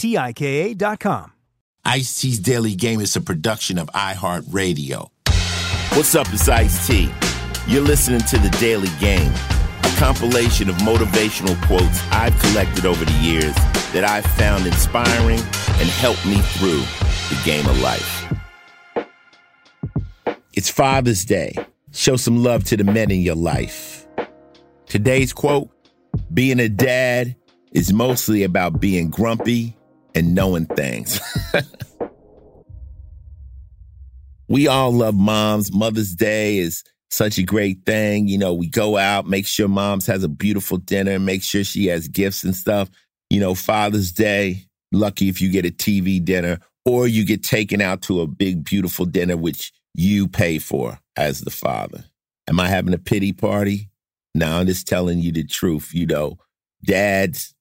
[0.00, 1.30] T I K A.com.
[1.84, 5.10] Ice T's Daily Game is a production of iHeartRadio.
[5.94, 7.12] What's up, it's Ice T.
[7.66, 13.12] You're listening to The Daily Game, a compilation of motivational quotes I've collected over the
[13.20, 13.54] years
[13.92, 16.80] that I've found inspiring and helped me through
[17.28, 18.32] the game of life.
[20.54, 21.52] It's Father's Day.
[21.92, 24.06] Show some love to the men in your life.
[24.86, 25.68] Today's quote
[26.32, 27.36] Being a dad
[27.72, 29.76] is mostly about being grumpy
[30.14, 31.20] and knowing things.
[34.48, 35.72] we all love moms.
[35.72, 38.28] Mother's Day is such a great thing.
[38.28, 41.86] You know, we go out, make sure mom's has a beautiful dinner, make sure she
[41.86, 42.88] has gifts and stuff.
[43.28, 47.80] You know, Father's Day, lucky if you get a TV dinner or you get taken
[47.80, 52.04] out to a big, beautiful dinner, which you pay for as the father.
[52.48, 53.90] Am I having a pity party?
[54.34, 55.90] No, I'm just telling you the truth.
[55.92, 56.38] You know,
[56.84, 57.54] dads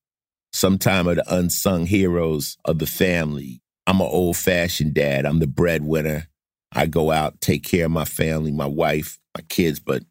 [0.54, 3.62] sometime are the unsung heroes of the family.
[3.88, 5.26] I'm an old fashioned dad.
[5.26, 6.28] I'm the breadwinner.
[6.72, 10.04] I go out, take care of my family, my wife, my kids, but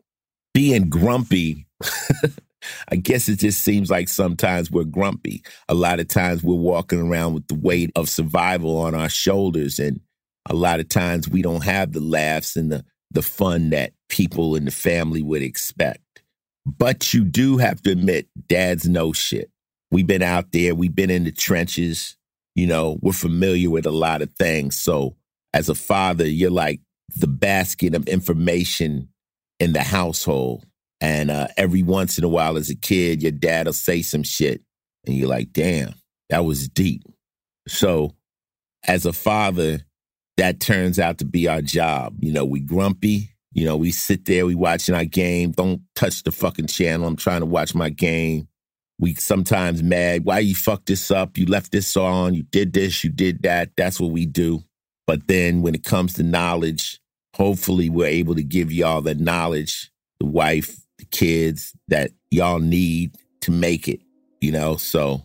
[0.52, 1.66] being grumpy,
[2.90, 5.44] I guess it just seems like sometimes we're grumpy.
[5.68, 9.78] A lot of times we're walking around with the weight of survival on our shoulders.
[9.78, 10.00] And
[10.48, 14.56] a lot of times we don't have the laughs and the, the fun that people
[14.56, 16.22] in the family would expect.
[16.66, 19.50] But you do have to admit, dads know shit.
[19.90, 22.16] We've been out there, we've been in the trenches,
[22.54, 24.80] you know, we're familiar with a lot of things.
[24.80, 25.16] So
[25.54, 26.80] as a father, you're like
[27.16, 29.08] the basket of information
[29.58, 30.66] in the household.
[31.00, 34.24] And uh, every once in a while, as a kid, your dad will say some
[34.24, 34.62] shit,
[35.06, 35.94] and you're like, damn,
[36.28, 37.02] that was deep.
[37.68, 38.14] So
[38.86, 39.80] as a father,
[40.36, 42.16] that turns out to be our job.
[42.20, 43.30] You know, we grumpy.
[43.52, 45.52] You know, we sit there, we watching our game.
[45.52, 47.06] Don't touch the fucking channel.
[47.06, 48.48] I'm trying to watch my game.
[48.98, 50.24] We sometimes mad.
[50.24, 51.38] Why you fucked this up?
[51.38, 52.34] You left this on.
[52.34, 53.04] You did this.
[53.04, 53.70] You did that.
[53.76, 54.64] That's what we do.
[55.06, 57.00] But then when it comes to knowledge,
[57.34, 63.16] hopefully we're able to give y'all the knowledge, the wife, the kids that y'all need
[63.42, 64.00] to make it,
[64.40, 64.76] you know?
[64.76, 65.24] So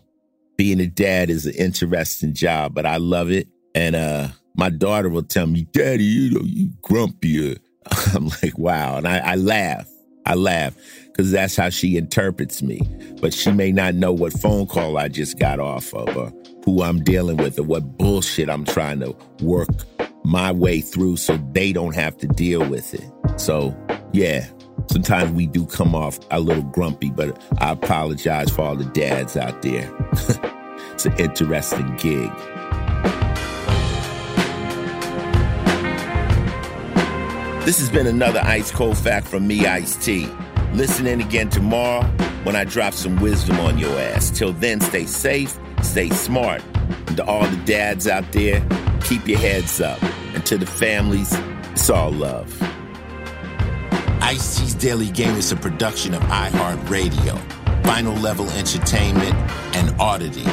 [0.56, 3.48] being a dad is an interesting job, but I love it.
[3.74, 7.58] And uh my daughter will tell me, Daddy, you know, you grumpy.
[8.14, 8.96] I'm like, wow.
[8.96, 9.88] And I, I laugh.
[10.26, 10.74] I laugh
[11.06, 12.80] because that's how she interprets me.
[13.20, 16.32] But she may not know what phone call I just got off of or
[16.64, 19.68] who I'm dealing with or what bullshit I'm trying to work
[20.24, 23.40] my way through so they don't have to deal with it.
[23.40, 23.76] So,
[24.12, 24.46] yeah,
[24.90, 29.36] sometimes we do come off a little grumpy, but I apologize for all the dads
[29.36, 29.92] out there.
[30.92, 32.30] it's an interesting gig.
[37.64, 40.28] This has been another Ice Cold Fact from me, Ice T.
[40.74, 42.02] Listen in again tomorrow
[42.42, 44.30] when I drop some wisdom on your ass.
[44.30, 46.62] Till then, stay safe, stay smart.
[47.06, 48.62] And to all the dads out there,
[49.00, 50.02] keep your heads up.
[50.34, 51.32] And to the families,
[51.72, 52.54] it's all love.
[54.20, 57.40] Ice T's Daily Game is a production of iHeartRadio,
[57.86, 59.34] Final Level Entertainment,
[59.74, 60.44] and Oddity,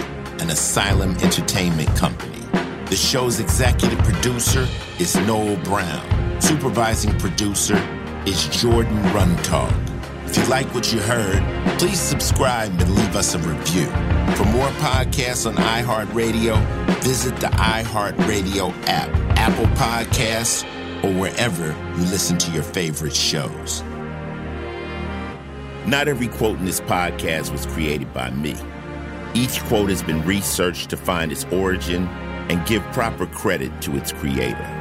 [0.42, 2.40] an Asylum Entertainment company.
[2.86, 4.66] The show's executive producer
[4.98, 6.21] is Noel Brown.
[6.42, 7.78] Supervising producer
[8.26, 9.72] is Jordan Runtag.
[10.28, 11.40] If you like what you heard,
[11.78, 13.86] please subscribe and leave us a review.
[14.36, 16.58] For more podcasts on iHeartRadio,
[17.04, 20.64] visit the iHeartRadio app, Apple Podcasts,
[21.04, 23.84] or wherever you listen to your favorite shows.
[25.86, 28.56] Not every quote in this podcast was created by me.
[29.36, 32.08] Each quote has been researched to find its origin
[32.50, 34.81] and give proper credit to its creator.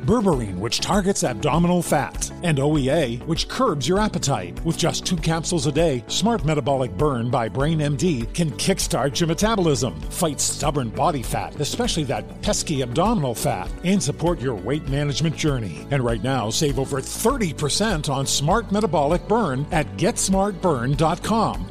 [0.01, 4.63] berberine, which targets abdominal fat, and OEA, which curbs your appetite.
[4.65, 9.27] With just two capsules a day, Smart Metabolic Burn by Brain MD can kickstart your
[9.27, 15.35] metabolism, fight stubborn body fat, especially that pesky abdominal fat, and support your weight management
[15.35, 15.85] journey.
[15.91, 21.70] And right now, save over 30% on Smart Metabolic Burn at GetSmartBurn.com.